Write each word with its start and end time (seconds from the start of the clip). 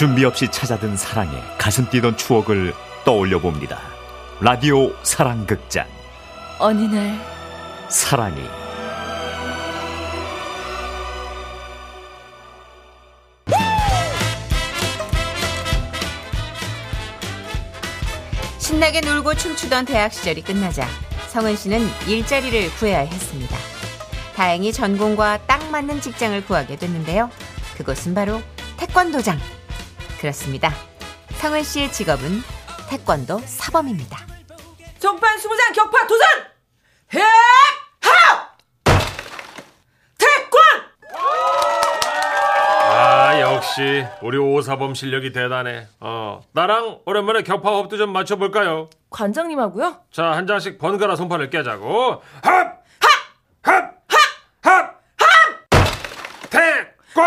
준비 0.00 0.24
없이 0.24 0.48
찾아든 0.50 0.96
사랑에 0.96 1.30
가슴 1.58 1.86
뛰던 1.90 2.16
추억을 2.16 2.72
떠올려 3.04 3.38
봅니다. 3.38 3.78
라디오 4.40 4.94
사랑극장. 5.02 5.86
어느 6.58 6.80
날 6.84 7.20
사랑이. 7.90 8.40
신나게 18.56 19.02
놀고 19.02 19.34
춤추던 19.34 19.84
대학 19.84 20.14
시절이 20.14 20.40
끝나자 20.44 20.88
성은 21.28 21.56
씨는 21.56 21.86
일자리를 22.08 22.70
구해야 22.76 23.00
했습니다. 23.00 23.54
다행히 24.34 24.72
전공과 24.72 25.40
딱 25.46 25.70
맞는 25.70 26.00
직장을 26.00 26.42
구하게 26.46 26.76
됐는데요. 26.76 27.28
그곳은 27.76 28.14
바로 28.14 28.40
태권도장. 28.78 29.59
그렇습니다. 30.20 30.70
성은 31.38 31.62
씨의 31.62 31.92
직업은 31.92 32.42
태권도 32.90 33.38
사범입니다. 33.46 34.18
정판 34.98 35.38
수무장 35.38 35.72
격파 35.72 36.06
도전! 36.06 36.26
힙! 37.08 37.20
하! 37.22 38.50
태권! 40.18 40.60
아 42.92 43.40
역시 43.40 44.04
우리 44.20 44.36
오사범 44.36 44.94
실력이 44.94 45.32
대단해. 45.32 45.86
어 46.00 46.42
나랑 46.52 47.00
오랜만에 47.06 47.42
격파호흡도 47.42 47.96
좀 47.96 48.12
맞춰볼까요? 48.12 48.90
관장님하고요? 49.08 50.00
자 50.12 50.32
한 50.34 50.46
장씩 50.46 50.78
번갈아 50.78 51.16
손판을 51.16 51.48
깨자고. 51.48 52.22
합! 52.42 52.52
합! 52.52 52.82
합! 53.62 53.94
합! 54.62 55.00
합! 55.16 55.70
태권! 56.50 57.24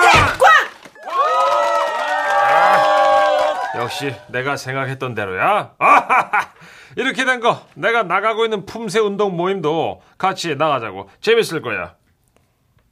아, 2.35 3.59
역시 3.75 4.13
내가 4.29 4.55
생각했던 4.57 5.15
대로야. 5.15 5.75
아하하! 5.79 6.49
이렇게 6.95 7.25
된 7.25 7.39
거 7.39 7.65
내가 7.75 8.03
나가고 8.03 8.45
있는 8.45 8.65
품새 8.65 8.99
운동 8.99 9.35
모임도 9.35 10.01
같이 10.17 10.55
나가자고 10.55 11.09
재밌을 11.21 11.61
거야. 11.61 11.95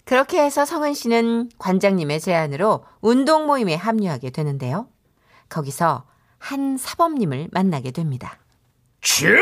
그렇게 0.05 0.41
해서 0.43 0.65
성은 0.65 0.93
씨는 0.95 1.51
관장님의 1.59 2.19
제안으로 2.19 2.83
운동 3.01 3.45
모임에 3.45 3.75
합류하게 3.75 4.31
되는데요. 4.31 4.87
거기서 5.49 6.05
한 6.39 6.77
사범님을 6.77 7.49
만나게 7.51 7.91
됩니다. 7.91 8.39
취업! 9.01 9.39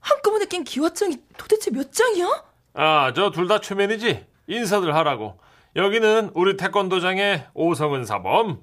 한꺼번에 0.00 0.44
낀 0.46 0.64
기와장이 0.64 1.16
도대체 1.38 1.70
몇 1.70 1.92
장이야? 1.92 2.44
아, 2.74 3.12
저 3.14 3.30
둘다 3.30 3.60
초면이지. 3.60 4.26
인사들 4.46 4.94
하라고. 4.94 5.38
여기는 5.76 6.30
우리 6.32 6.56
태권도장의 6.56 7.48
오성은 7.52 8.06
사범. 8.06 8.62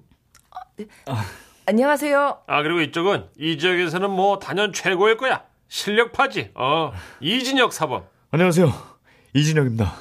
안녕하세요. 1.68 2.42
아, 2.48 2.64
그리고 2.64 2.82
이쪽은 2.82 3.30
이 3.38 3.60
지역에서는 3.60 4.10
뭐 4.10 4.40
단연 4.40 4.74
최고일 4.74 5.18
거야. 5.18 5.46
실력파지. 5.68 6.54
어, 6.56 6.92
이진혁 7.22 7.72
사범. 7.72 8.04
안녕하세요. 8.32 8.68
이진혁입니다. 9.36 9.94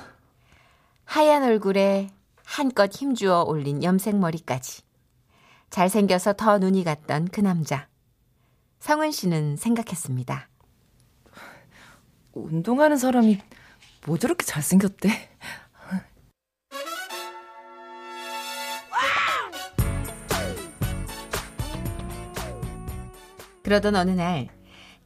하얀 1.05 1.43
얼굴에 1.43 2.09
한껏 2.47 2.91
힘주어 2.91 3.43
올린 3.43 3.85
염색 3.85 4.17
머리까지. 4.17 4.81
잘생겨서 5.69 6.33
더 6.33 6.57
눈이 6.59 6.83
갔던 6.83 7.29
그 7.29 7.43
남자. 7.43 7.89
성은 8.79 9.11
씨는 9.11 9.57
생각했습니다. 9.57 10.49
운동하는 12.33 12.97
사람이 12.97 13.39
뭐 14.07 14.17
저렇게 14.17 14.47
잘생겼대? 14.47 15.11
그러던 23.73 23.97
어느 23.97 24.11
날 24.11 24.49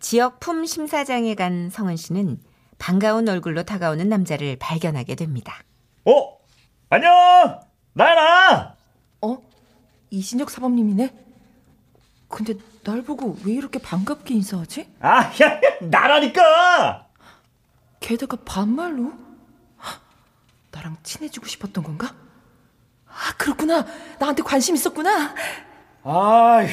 지역 0.00 0.40
품 0.40 0.66
심사장에 0.66 1.36
간 1.36 1.70
성은 1.70 1.94
씨는 1.94 2.40
반가운 2.78 3.28
얼굴로 3.28 3.62
다가오는 3.62 4.08
남자를 4.08 4.56
발견하게 4.56 5.14
됩니다. 5.14 5.62
어? 6.04 6.36
안녕! 6.90 7.60
나야, 7.92 8.14
나! 8.16 8.76
어? 9.22 9.38
이진혁 10.10 10.50
사범님이네? 10.50 11.14
근데 12.26 12.54
날 12.82 13.02
보고 13.02 13.36
왜 13.44 13.52
이렇게 13.52 13.78
반갑게 13.78 14.34
인사하지? 14.34 14.94
아, 14.98 15.20
야, 15.40 15.60
나라니까! 15.82 17.06
게다가 18.00 18.36
반말로? 18.44 19.12
헉, 19.80 20.00
나랑 20.72 20.96
친해지고 21.04 21.46
싶었던 21.46 21.84
건가? 21.84 22.16
아, 23.06 23.32
그렇구나. 23.38 23.86
나한테 24.18 24.42
관심 24.42 24.74
있었구나. 24.74 25.36
아이, 26.02 26.66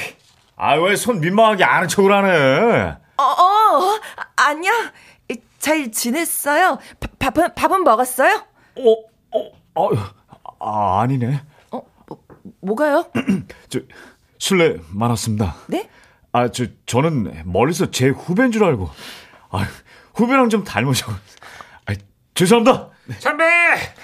아, 0.55 0.75
왜 0.75 0.95
손 0.95 1.19
민망하게 1.19 1.63
아는 1.63 1.87
척을 1.87 2.11
하네? 2.13 2.95
어, 3.17 3.23
어, 3.23 3.99
아, 4.15 4.47
아니야. 4.49 4.71
잘 5.59 5.91
지냈어요? 5.91 6.77
밥, 6.99 7.19
밥은, 7.19 7.55
밥은 7.55 7.83
먹었어요? 7.83 8.43
어, 8.75 8.95
어, 9.31 9.51
아, 9.75 10.13
아 10.59 11.01
아니네. 11.01 11.41
어, 11.71 11.81
뭐, 12.07 12.19
뭐가요? 12.61 13.05
저, 13.69 13.79
술래 14.39 14.75
많았습니다. 14.89 15.55
네? 15.67 15.89
아, 16.33 16.49
저, 16.51 16.65
저는 16.85 17.43
멀리서 17.45 17.91
제 17.91 18.09
후배인 18.09 18.51
줄 18.51 18.65
알고. 18.65 18.89
아, 19.51 19.65
후배랑 20.15 20.49
좀 20.49 20.63
닮으셔. 20.65 21.09
아, 21.85 21.93
죄송합니다. 22.35 22.89
선배! 23.19 23.43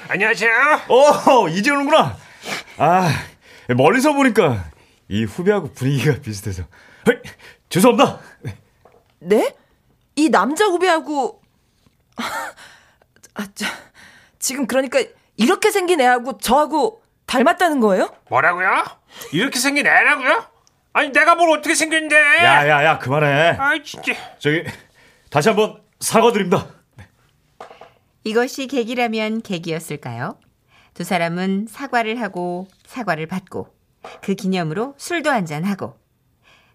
안녕하세요. 0.08 0.52
어, 0.88 1.48
이제 1.50 1.72
오는구나. 1.72 2.16
아, 2.78 3.10
멀리서 3.76 4.14
보니까 4.14 4.64
이 5.10 5.24
후배하고 5.26 5.74
분위기가 5.74 6.16
비슷해서. 6.22 6.64
헤이, 7.08 7.16
죄송합니다. 7.70 8.20
네? 9.20 9.56
이 10.16 10.30
남자 10.30 10.66
후배하고, 10.66 11.42
아, 13.36 13.48
저, 13.56 13.66
지금 14.38 14.68
그러니까 14.68 15.04
이렇게 15.36 15.72
생긴 15.72 16.00
애하고 16.02 16.38
저하고 16.38 17.02
닮았다는 17.26 17.80
거예요? 17.80 18.14
뭐라고요? 18.30 18.84
이렇게 19.34 19.60
생긴 19.60 19.88
애라고요? 19.88 20.46
아니, 20.94 21.12
내가 21.12 21.36
뭘 21.36 21.58
어떻게 21.58 21.76
생겼는데? 21.76 22.16
야, 22.16 22.68
야, 22.68 22.84
야, 22.84 22.98
그만해. 23.00 23.58
아이, 23.60 23.84
진짜. 23.84 24.14
저기, 24.40 24.64
다시 25.30 25.50
한번 25.50 25.82
사과드립니다. 26.00 26.68
이것이 28.24 28.68
계기라면 28.68 29.42
계기였을까요? 29.42 30.38
두 30.94 31.04
사람은 31.04 31.68
사과를 31.70 32.20
하고 32.22 32.68
사과를 32.86 33.28
받고 33.28 33.74
그 34.22 34.36
기념으로 34.36 34.96
술도 34.98 35.30
한잔하고 35.30 35.98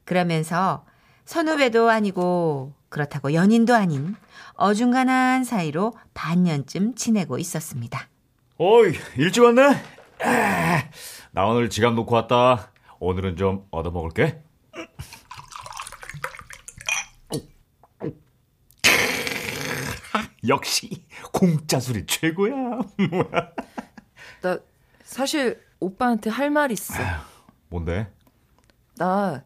그러면서 0.05 0.85
선후배도 1.25 1.91
아니고 1.91 2.75
그렇다고 2.89 3.33
연인도 3.33 3.75
아닌 3.75 4.15
어중간한 4.55 5.45
사이로 5.45 5.95
반년쯤 6.15 6.95
지내고 6.95 7.39
있었습니다. 7.39 8.09
어이, 8.59 8.93
일찍 9.17 9.43
왔네? 9.43 9.63
아, 10.23 10.83
나 11.33 11.47
오늘 11.47 11.71
지갑 11.71 11.95
놓고 11.95 12.15
왔다. 12.15 12.71
오늘은 13.01 13.37
좀 13.37 13.67
얻어먹을게. 13.71 14.43
역시 20.47 21.05
공짜 21.33 21.81
술이 21.81 22.07
최고야. 22.07 22.79
나 24.43 24.59
사실 25.03 25.61
오빠한테 25.81 26.31
할 26.31 26.51
말 26.51 26.71
있어. 26.71 26.95
뭔데? 27.69 28.11
나 28.97 29.45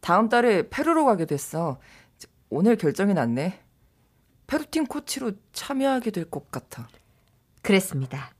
다음 0.00 0.28
달에 0.28 0.68
페루로 0.68 1.04
가게 1.04 1.24
됐어. 1.26 1.78
오늘 2.50 2.76
결정이 2.76 3.14
났네. 3.14 3.60
페루팀 4.46 4.86
코치로 4.86 5.32
참여하게 5.52 6.10
될 6.10 6.30
것 6.30 6.50
같아. 6.50 6.88
그랬습니다. 7.62 8.30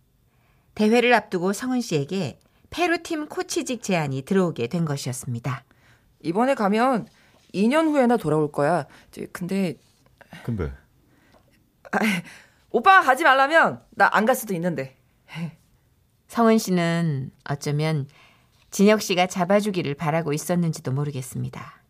대회를 0.75 1.13
앞두고 1.13 1.53
성은 1.53 1.81
씨에게 1.83 2.41
페루팀 2.71 3.29
코치직 3.29 3.83
제안이 3.83 4.23
들어오게 4.23 4.69
된 4.69 4.85
것이었습니다. 4.85 5.65
이번에 6.23 6.55
가면 6.55 7.09
2년 7.55 7.89
후에나 7.89 8.17
돌아올 8.17 8.51
거야. 8.53 8.87
근데 9.33 9.75
근데 10.45 10.73
오빠가 12.71 13.03
가지 13.03 13.25
말라면 13.25 13.83
나 13.91 14.11
안 14.13 14.25
갈 14.27 14.35
수도 14.37 14.55
있는데. 14.55 14.97
성은 16.29 16.59
씨는 16.59 17.31
어쩌면 17.49 18.07
진혁 18.71 19.01
씨가 19.03 19.27
잡아주기를 19.27 19.95
바라고 19.95 20.33
있었는지도 20.33 20.93
모르겠습니다. 20.93 21.83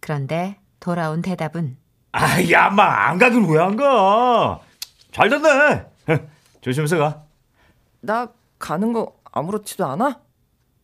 그런데 0.00 0.58
돌아온 0.80 1.20
대답은 1.20 1.76
아, 2.12 2.42
야, 2.50 2.70
마, 2.70 3.08
안 3.08 3.18
가긴 3.18 3.44
왜 3.46 3.58
안 3.60 3.76
가? 3.76 4.60
잘 5.12 5.28
됐네. 5.28 5.84
조심해서 6.62 6.96
가. 6.96 7.24
나 8.00 8.32
가는 8.58 8.92
거 8.92 9.18
아무렇지도 9.32 9.84
않아? 9.84 10.20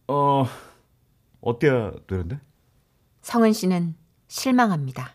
어, 0.08 0.46
어때야 1.40 1.92
되는데? 2.06 2.38
성은 3.22 3.52
씨는 3.52 3.94
실망합니다. 4.28 5.14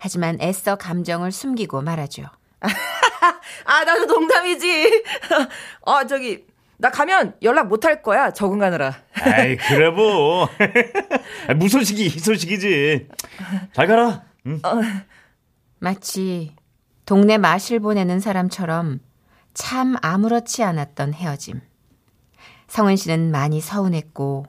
하지만 0.00 0.38
애써 0.40 0.76
감정을 0.76 1.30
숨기고 1.30 1.82
말하죠. 1.82 2.24
아, 2.60 3.84
나도 3.84 4.06
농담이지. 4.06 5.04
아, 5.86 6.06
저기, 6.06 6.44
나 6.80 6.90
가면 6.90 7.36
연락 7.42 7.68
못 7.68 7.84
할 7.84 8.02
거야. 8.02 8.30
적응하느라. 8.30 8.94
아이, 9.22 9.56
그래, 9.56 9.90
뭐. 9.90 10.48
무소식이 11.56 12.04
희소식이지. 12.04 13.08
잘 13.72 13.86
가라. 13.86 14.22
응. 14.46 14.60
마치 15.78 16.54
동네 17.04 17.38
마실 17.38 17.80
보내는 17.80 18.20
사람처럼 18.20 19.00
참 19.54 19.96
아무렇지 20.02 20.62
않았던 20.62 21.14
헤어짐. 21.14 21.60
성은 22.68 22.96
씨는 22.96 23.30
많이 23.30 23.60
서운했고 23.60 24.46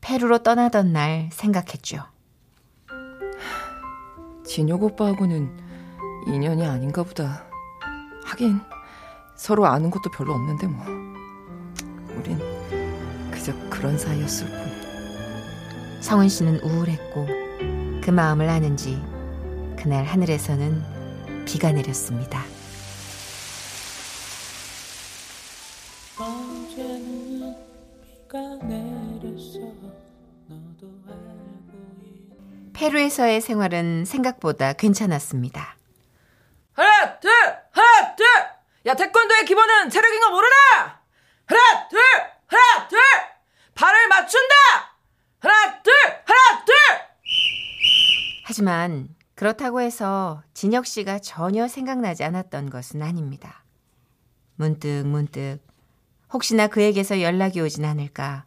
페루로 0.00 0.38
떠나던 0.38 0.92
날 0.92 1.28
생각했죠. 1.32 2.04
진혁 4.46 4.82
오빠하고는 4.82 5.58
인연이 6.26 6.66
아닌가 6.66 7.02
보다. 7.02 7.44
하긴 8.24 8.60
서로 9.36 9.66
아는 9.66 9.90
것도 9.90 10.10
별로 10.10 10.32
없는데 10.34 10.66
뭐. 10.66 10.84
우린 12.20 12.38
그저 13.30 13.52
그런 13.70 13.96
사이였을 13.96 14.46
뿐. 14.46 16.00
성은 16.02 16.28
씨는 16.28 16.60
우울했고 16.60 17.26
그 18.02 18.10
마음을 18.10 18.48
아는지 18.48 19.02
그날 19.76 20.04
하늘에서는 20.04 21.44
비가 21.46 21.72
내렸습니다. 21.72 22.44
페루에서의 32.74 33.40
생활은 33.40 34.04
생각보다 34.06 34.72
괜찮았습니다. 34.72 35.76
하나, 36.72 37.18
둘, 37.18 37.30
하나, 37.72 38.16
둘! 38.16 38.26
야, 38.86 38.94
태권도의 38.94 39.44
기본은 39.44 39.90
체력인 39.90 40.20
거 40.20 40.30
모르나? 40.30 40.99
하나, 41.50 41.88
둘, 41.88 42.00
하나, 42.46 42.86
둘! 42.86 43.00
발을 43.74 44.06
맞춘다! 44.06 44.54
하나, 45.40 45.82
둘, 45.82 45.92
하나, 46.24 46.64
둘! 46.64 46.74
하지만 48.44 49.08
그렇다고 49.34 49.80
해서 49.80 50.44
진혁 50.54 50.86
씨가 50.86 51.18
전혀 51.18 51.66
생각나지 51.66 52.22
않았던 52.22 52.70
것은 52.70 53.02
아닙니다. 53.02 53.64
문득 54.54 55.04
문득 55.06 55.58
혹시나 56.32 56.68
그에게서 56.68 57.20
연락이 57.20 57.60
오진 57.60 57.84
않을까 57.84 58.44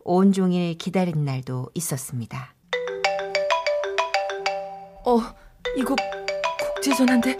온종일 0.00 0.78
기다린 0.78 1.26
날도 1.26 1.70
있었습니다. 1.74 2.54
어, 5.04 5.20
이거 5.76 5.94
국제전화인데 6.74 7.36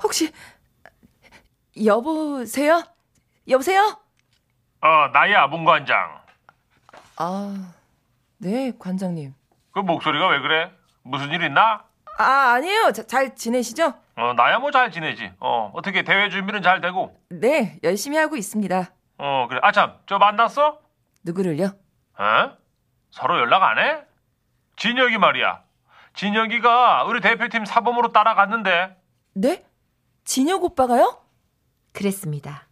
혹시 0.00 0.30
여보세요? 1.84 2.84
여보세요? 3.48 4.03
어, 4.84 5.08
나야, 5.14 5.46
문관장. 5.46 6.20
아, 7.16 7.72
네, 8.36 8.70
관장님. 8.78 9.34
그 9.72 9.78
목소리가 9.78 10.28
왜 10.28 10.40
그래? 10.40 10.70
무슨 11.02 11.30
일 11.30 11.42
있나? 11.42 11.84
아, 12.18 12.24
아니에요. 12.52 12.92
자, 12.92 13.02
잘 13.06 13.34
지내시죠? 13.34 13.94
어, 14.16 14.32
나야 14.34 14.58
뭐 14.58 14.70
잘 14.70 14.90
지내지. 14.92 15.32
어, 15.40 15.70
어떻게 15.74 16.02
대회 16.02 16.28
준비는 16.28 16.60
잘 16.62 16.80
되고? 16.82 17.18
네, 17.30 17.78
열심히 17.82 18.18
하고 18.18 18.36
있습니다. 18.36 18.90
어, 19.18 19.46
그래. 19.48 19.58
아, 19.62 19.72
참, 19.72 19.94
저 20.06 20.18
만났어? 20.18 20.78
누구를요? 21.24 21.72
어? 22.18 22.50
서로 23.10 23.38
연락 23.38 23.62
안 23.62 23.78
해? 23.78 24.02
진혁이 24.76 25.16
말이야. 25.16 25.62
진혁이가 26.14 27.04
우리 27.04 27.20
대표팀 27.22 27.64
사범으로 27.64 28.12
따라갔는데. 28.12 28.96
네? 29.34 29.64
진혁 30.24 30.62
오빠가요? 30.62 31.22
그랬습니다. 31.92 32.64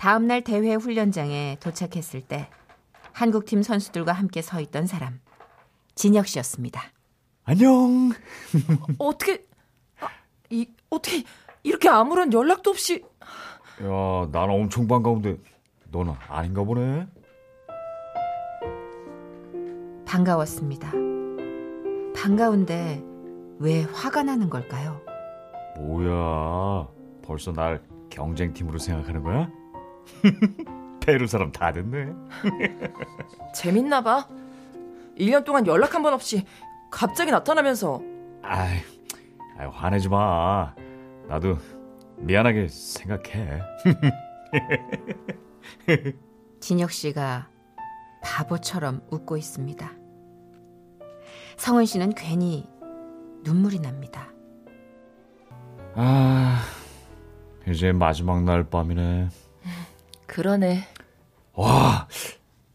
다음 0.00 0.26
날 0.26 0.40
대회 0.40 0.74
훈련장에 0.76 1.58
도착했을 1.60 2.22
때 2.22 2.48
한국팀 3.12 3.62
선수들과 3.62 4.12
함께 4.12 4.40
서 4.40 4.58
있던 4.62 4.86
사람 4.86 5.20
진혁 5.94 6.26
씨였습니다. 6.26 6.80
안녕. 7.44 8.10
어떻게 8.96 9.46
아, 10.00 10.08
이 10.48 10.66
어떻게 10.88 11.22
이렇게 11.62 11.90
아무런 11.90 12.32
연락도 12.32 12.70
없이 12.70 13.04
야, 13.82 14.28
나는 14.32 14.54
엄청 14.54 14.88
반가운데 14.88 15.36
너는 15.90 16.14
아닌가 16.28 16.64
보네. 16.64 17.06
반가웠습니다. 20.06 20.92
반가운데 22.16 23.04
왜 23.58 23.82
화가 23.82 24.22
나는 24.22 24.48
걸까요? 24.48 24.98
뭐야? 25.76 26.88
벌써 27.22 27.52
날 27.52 27.82
경쟁팀으로 28.08 28.78
생각하는 28.78 29.22
거야? 29.22 29.59
페루 31.00 31.26
사람 31.26 31.50
다 31.52 31.72
됐네. 31.72 32.12
재밌나 33.54 34.02
봐. 34.02 34.26
1년 35.18 35.44
동안 35.44 35.66
연락 35.66 35.94
한 35.94 36.02
번 36.02 36.14
없이 36.14 36.44
갑자기 36.90 37.30
나타나면서 37.30 38.00
아이, 38.42 38.78
아이 39.58 39.66
화내지 39.66 40.08
마. 40.08 40.74
나도 41.28 41.58
미안하게 42.16 42.68
생각해. 42.68 43.60
진혁 46.60 46.90
씨가 46.90 47.48
바보처럼 48.22 49.02
웃고 49.10 49.36
있습니다. 49.36 49.90
성은 51.56 51.84
씨는 51.86 52.14
괜히 52.14 52.66
눈물이 53.42 53.80
납니다. 53.80 54.28
아, 55.94 56.60
이제 57.68 57.92
마지막 57.92 58.42
날 58.44 58.64
밤이네. 58.64 59.28
그러네. 60.30 60.86
와, 61.54 62.06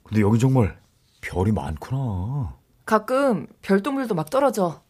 근데 0.04 0.20
여기 0.22 0.38
정말 0.40 0.78
별이 1.22 1.54
많구나. 1.54 2.58
가끔 2.86 3.48
별똥별도 3.62 4.14
막 4.14 4.30
떨어져. 4.30 4.84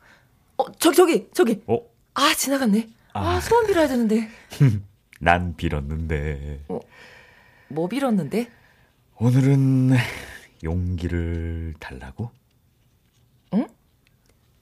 어, 0.58 0.72
저기 0.80 0.96
저기 0.96 1.30
저기. 1.32 1.64
어? 1.68 1.78
아, 2.16 2.34
지나갔네. 2.34 2.90
아, 3.14 3.36
아. 3.36 3.40
소원 3.40 3.68
빌어야 3.68 3.88
되는데. 3.88 4.28
난 5.22 5.56
빌었는데. 5.56 6.66
뭐 7.70 7.88
빌었는데? 7.88 8.50
오늘은 9.18 9.92
용기를 10.64 11.76
달라고? 11.80 12.32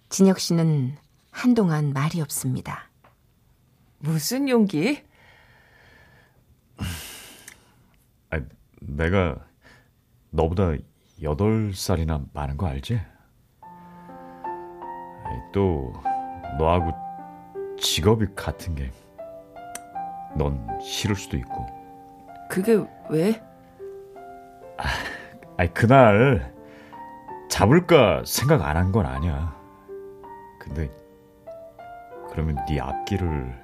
진혁 0.10 0.40
씨는 0.40 0.96
한동안 1.32 1.92
말이 1.94 2.22
없습니다. 2.22 2.92
무슨 3.98 4.48
용기? 4.48 5.02
아, 8.84 8.86
내가 8.88 9.38
너보다 10.32 10.74
여덟 11.22 11.74
살이나 11.74 12.22
많은 12.34 12.58
거 12.58 12.68
알지? 12.68 13.00
또 15.52 15.94
너하고 16.58 16.92
직업이 17.80 18.26
같은 18.36 18.76
게 18.76 18.92
넌 20.36 20.68
싫을 20.82 21.16
수도 21.16 21.38
있고. 21.38 21.68
그게 22.50 22.84
왜? 23.10 23.40
아이 25.58 25.68
그날 25.74 26.52
잡을까 27.50 28.24
생각 28.26 28.64
안 28.64 28.76
한 28.78 28.92
건 28.92 29.06
아니야. 29.06 29.56
근데 30.60 30.90
그러면 32.32 32.58
네 32.68 32.80
앞길을 32.80 33.64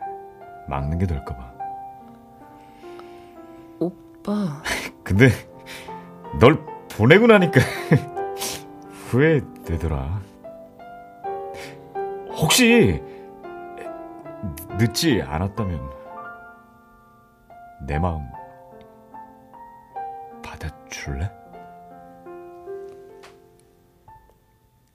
막는 0.70 1.00
게 1.00 1.08
될까 1.08 1.36
봐. 1.36 1.49
오빠. 4.20 4.62
근데 5.04 5.30
널 6.40 6.64
보내고 6.90 7.28
나니까 7.28 7.60
후회되더라. 9.10 10.22
혹시 12.30 13.02
늦지 14.78 15.22
않았다면 15.22 15.90
내 17.86 18.00
마음 18.00 18.22
받아줄래? 20.44 21.32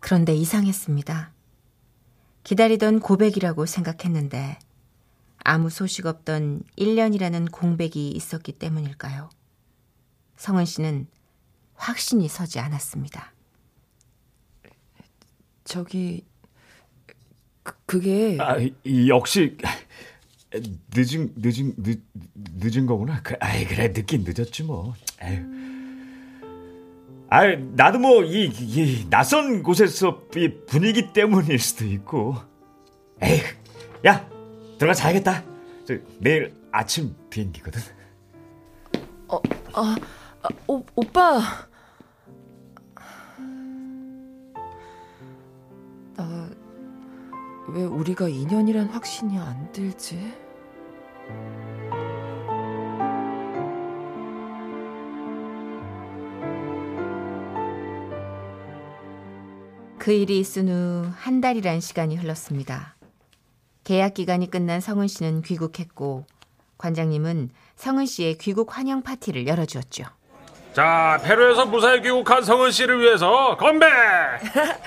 그런데 0.00 0.34
이상했습니다. 0.34 1.32
기다리던 2.44 3.00
고백이라고 3.00 3.64
생각했는데 3.66 4.58
아무 5.44 5.68
소식 5.70 6.06
없던 6.06 6.62
1년이라는 6.78 7.50
공백이 7.52 8.10
있었기 8.10 8.52
때문일까요? 8.52 9.28
성은 10.36 10.64
씨는 10.64 11.06
확신이 11.74 12.28
서지 12.28 12.58
않았습니다. 12.60 13.32
저기 15.64 16.24
그, 17.62 17.74
그게 17.86 18.38
아, 18.40 18.56
이- 18.58 19.08
역시 19.08 19.56
늦은 20.94 21.32
늦은 21.36 21.74
늦, 21.82 22.02
늦은 22.34 22.86
거구나. 22.86 23.20
그, 23.22 23.34
아이 23.40 23.66
그래 23.66 23.88
늦긴 23.88 24.24
늦었지 24.26 24.62
뭐. 24.62 24.94
아유. 25.20 25.42
아이 27.28 27.56
나도 27.72 27.98
뭐이 27.98 28.46
이 28.46 29.06
낯선 29.10 29.62
곳에서 29.62 30.22
이 30.36 30.48
분위기 30.66 31.12
때문일 31.12 31.58
수도 31.58 31.84
있고. 31.86 32.36
에이, 33.22 33.40
야 34.06 34.28
들어가 34.84 34.92
자야겠다. 34.92 35.42
저, 35.86 35.94
내일 36.20 36.54
아침 36.70 37.16
비행기거든. 37.30 37.80
어, 39.28 39.40
아, 39.72 39.96
아 40.42 40.48
오, 40.66 40.84
오빠. 40.94 41.40
나 46.14 46.50
왜 47.68 47.82
우리가 47.82 48.28
인연이란 48.28 48.88
확신이 48.88 49.38
안 49.38 49.72
들지? 49.72 50.34
그 59.98 60.12
일이 60.12 60.38
있은 60.38 60.68
후 60.68 61.10
한 61.16 61.40
달이란 61.40 61.80
시간이 61.80 62.16
흘렀습니다. 62.16 62.93
계약 63.84 64.14
기간이 64.14 64.50
끝난 64.50 64.80
성은 64.80 65.08
씨는 65.08 65.42
귀국했고 65.42 66.24
관장님은 66.78 67.50
성은 67.76 68.06
씨의 68.06 68.38
귀국 68.38 68.76
환영 68.76 69.02
파티를 69.02 69.46
열어주었죠. 69.46 70.04
자, 70.72 71.20
페루에서 71.22 71.66
무사히 71.66 72.00
귀국한 72.00 72.42
성은 72.42 72.72
씨를 72.72 73.00
위해서 73.00 73.56
건배! 73.56 73.86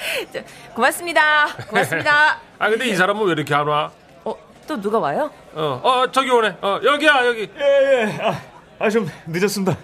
고맙습니다. 0.76 1.46
고맙습니다. 1.70 2.40
아, 2.60 2.70
근데 2.70 2.88
이 2.88 2.96
사람은 2.96 3.24
왜 3.26 3.32
이렇게 3.34 3.54
안 3.56 3.68
와? 3.68 3.92
어, 4.26 4.36
또 4.68 4.82
누가 4.82 5.00
와요? 5.00 5.32
어, 5.54 5.80
어, 5.84 6.12
저기 6.12 6.30
오네. 6.30 6.58
어, 6.62 6.80
여기야, 6.84 7.26
여기. 7.26 7.50
예 7.58 7.62
예. 7.62 8.18
아, 8.22 8.42
아, 8.80 8.90
좀 8.90 9.08
늦었습니다. 9.28 9.78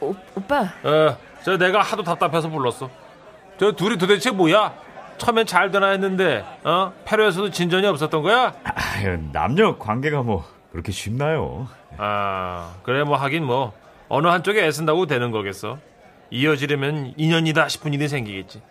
오, 0.00 0.14
오빠. 0.34 0.60
어, 0.82 1.16
저 1.42 1.56
내가 1.56 1.80
하도 1.80 2.02
답답해서 2.02 2.48
불렀어. 2.50 2.90
저 3.58 3.72
둘이 3.72 3.96
도대체 3.96 4.30
뭐야? 4.30 4.89
처음엔 5.20 5.44
잘 5.46 5.70
되나 5.70 5.88
했는데, 5.88 6.44
어? 6.64 6.92
페루에서도 7.04 7.50
진전이 7.50 7.86
없었던 7.86 8.22
거야? 8.22 8.54
아유, 8.64 9.18
남녀 9.32 9.76
관계가 9.76 10.22
뭐 10.22 10.44
그렇게 10.72 10.92
쉽나요? 10.92 11.68
아, 11.98 12.74
그래, 12.82 13.04
뭐 13.04 13.16
하긴 13.16 13.44
뭐. 13.44 13.72
어느 14.08 14.26
한쪽에 14.26 14.66
애쓴다고 14.66 15.06
되는 15.06 15.30
거겠어. 15.30 15.78
이어지려면 16.30 17.12
인연이다 17.18 17.68
싶은 17.68 17.92
일이 17.92 18.08
생기겠지. 18.08 18.62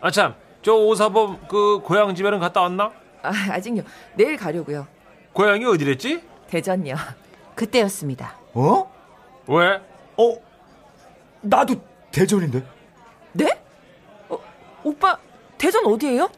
아, 0.00 0.10
참. 0.10 0.34
저 0.62 0.74
오사범 0.74 1.46
그 1.48 1.80
고향 1.84 2.14
집에는 2.14 2.38
갔다 2.40 2.62
왔나? 2.62 2.90
아, 3.22 3.30
아직요. 3.50 3.82
내일 4.14 4.36
가려고요. 4.36 4.86
고향이 5.32 5.64
어디랬지? 5.64 6.22
대전요. 6.48 6.94
그때였습니다. 7.54 8.34
어? 8.54 8.90
왜? 9.46 9.80
어? 10.16 10.36
나도 11.42 11.74
대전인데. 12.10 12.62
네? 13.32 13.62
어, 14.28 14.38
오빠 14.84 15.16
대전 15.62 15.86
어디예요? 15.86 16.28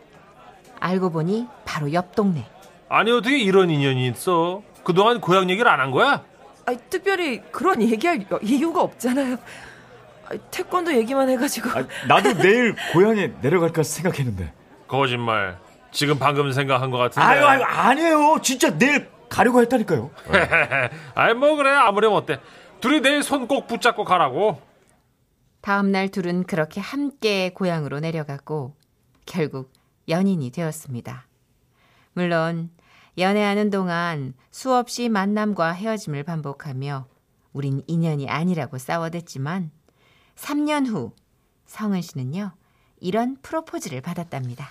알고 0.80 1.08
보니 1.10 1.48
바로 1.64 1.90
옆 1.94 2.14
동네. 2.14 2.44
아니, 2.90 3.10
어떻게 3.10 3.38
이런 3.38 3.70
인연이 3.70 4.06
있어? 4.08 4.60
그동안 4.84 5.18
고향 5.22 5.48
얘기를 5.48 5.66
안 5.70 5.80
한 5.80 5.90
거야? 5.92 6.22
아니, 6.66 6.76
특별히 6.90 7.40
그런 7.50 7.80
얘기할 7.80 8.26
이유가 8.42 8.82
없잖아요. 8.82 9.38
아니, 10.26 10.40
태권도 10.50 10.92
얘기만 10.94 11.30
해가지고. 11.30 11.70
아, 11.70 11.86
나도 12.06 12.34
내일 12.34 12.74
고향에 12.92 13.32
내려갈까 13.40 13.82
생각했는데. 13.82 14.52
거짓말. 14.86 15.56
지금 15.90 16.18
방금 16.18 16.52
생각한 16.52 16.90
것 16.90 16.98
같은데. 16.98 17.26
아유, 17.26 17.46
아유, 17.46 17.62
아니에요. 17.62 18.36
진짜 18.42 18.76
내일 18.76 19.08
가려고 19.30 19.62
했다니까요. 19.62 20.10
아이, 21.14 21.32
뭐 21.32 21.56
그래. 21.56 21.70
아무렴 21.70 22.12
어때. 22.12 22.40
둘이 22.82 23.00
내일 23.00 23.22
손 23.22 23.48
꼭 23.48 23.68
붙잡고 23.68 24.04
가라고. 24.04 24.60
다음 25.62 25.90
날 25.92 26.10
둘은 26.10 26.44
그렇게 26.44 26.82
함께 26.82 27.48
고향으로 27.54 28.00
내려갔고 28.00 28.74
결국 29.26 29.72
연인이 30.08 30.50
되었습니다. 30.50 31.26
물론 32.12 32.70
연애하는 33.18 33.70
동안 33.70 34.34
수없이 34.50 35.08
만남과 35.08 35.72
헤어짐을 35.72 36.24
반복하며 36.24 37.06
우린 37.52 37.82
인연이 37.86 38.28
아니라고 38.28 38.78
싸워댔지만 38.78 39.70
3년 40.36 40.88
후 40.88 41.12
성은 41.66 42.02
씨는요 42.02 42.52
이런 43.00 43.36
프로포즈를 43.42 44.00
받았답니다. 44.00 44.68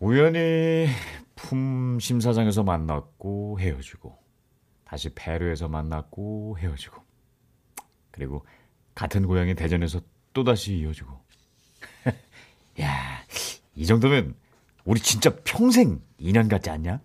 우연히 0.00 0.86
품 1.34 1.98
심사장에서 2.00 2.62
만났고 2.62 3.58
헤어지고 3.60 4.18
다시 4.84 5.10
페루에서 5.14 5.68
만났고 5.68 6.58
헤어지고 6.58 7.02
그리고 8.10 8.46
같은 8.94 9.26
고향인 9.26 9.56
대전에서 9.56 10.00
또다시 10.32 10.78
이어지고 10.78 11.20
야, 12.80 13.23
이 13.74 13.86
정도면 13.86 14.34
우리 14.84 15.00
진짜 15.00 15.34
평생 15.44 16.00
인연 16.18 16.48
같지 16.48 16.70
않냐? 16.70 17.00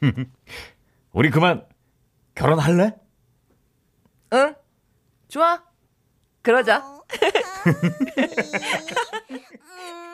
우리 1.12 1.30
그만 1.30 1.66
결혼할래? 2.34 2.94
응? 4.32 4.54
좋아. 5.28 5.62
그러자. 6.42 6.98